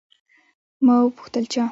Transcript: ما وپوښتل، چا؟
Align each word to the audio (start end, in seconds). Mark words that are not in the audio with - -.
ما 0.85 0.95
وپوښتل، 1.01 1.43
چا؟ 1.53 1.63